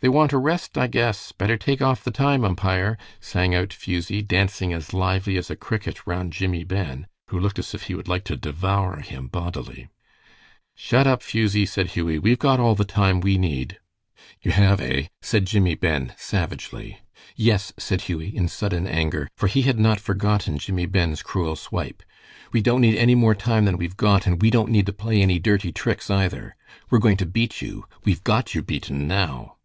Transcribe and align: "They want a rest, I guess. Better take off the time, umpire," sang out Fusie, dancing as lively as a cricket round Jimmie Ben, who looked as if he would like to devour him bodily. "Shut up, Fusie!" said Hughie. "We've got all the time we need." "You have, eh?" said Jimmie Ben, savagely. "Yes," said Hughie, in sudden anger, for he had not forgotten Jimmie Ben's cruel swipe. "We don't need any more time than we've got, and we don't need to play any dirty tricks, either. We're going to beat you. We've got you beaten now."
"They 0.00 0.08
want 0.08 0.32
a 0.32 0.38
rest, 0.38 0.78
I 0.78 0.86
guess. 0.86 1.32
Better 1.32 1.56
take 1.56 1.82
off 1.82 2.04
the 2.04 2.12
time, 2.12 2.44
umpire," 2.44 2.96
sang 3.18 3.52
out 3.52 3.72
Fusie, 3.72 4.22
dancing 4.22 4.72
as 4.72 4.94
lively 4.94 5.36
as 5.36 5.50
a 5.50 5.56
cricket 5.56 6.06
round 6.06 6.32
Jimmie 6.32 6.62
Ben, 6.62 7.08
who 7.30 7.40
looked 7.40 7.58
as 7.58 7.74
if 7.74 7.88
he 7.88 7.96
would 7.96 8.06
like 8.06 8.22
to 8.26 8.36
devour 8.36 9.00
him 9.00 9.26
bodily. 9.26 9.88
"Shut 10.76 11.08
up, 11.08 11.20
Fusie!" 11.20 11.66
said 11.66 11.88
Hughie. 11.96 12.20
"We've 12.20 12.38
got 12.38 12.60
all 12.60 12.76
the 12.76 12.84
time 12.84 13.18
we 13.18 13.38
need." 13.38 13.80
"You 14.40 14.52
have, 14.52 14.80
eh?" 14.80 15.08
said 15.20 15.48
Jimmie 15.48 15.74
Ben, 15.74 16.14
savagely. 16.16 16.98
"Yes," 17.34 17.72
said 17.76 18.02
Hughie, 18.02 18.36
in 18.36 18.46
sudden 18.46 18.86
anger, 18.86 19.26
for 19.36 19.48
he 19.48 19.62
had 19.62 19.80
not 19.80 19.98
forgotten 19.98 20.58
Jimmie 20.58 20.86
Ben's 20.86 21.24
cruel 21.24 21.56
swipe. 21.56 22.04
"We 22.52 22.62
don't 22.62 22.82
need 22.82 22.96
any 22.96 23.16
more 23.16 23.34
time 23.34 23.64
than 23.64 23.78
we've 23.78 23.96
got, 23.96 24.28
and 24.28 24.40
we 24.40 24.50
don't 24.50 24.70
need 24.70 24.86
to 24.86 24.92
play 24.92 25.20
any 25.20 25.40
dirty 25.40 25.72
tricks, 25.72 26.08
either. 26.08 26.54
We're 26.88 27.00
going 27.00 27.16
to 27.16 27.26
beat 27.26 27.60
you. 27.60 27.86
We've 28.04 28.22
got 28.22 28.54
you 28.54 28.62
beaten 28.62 29.08
now." 29.08 29.56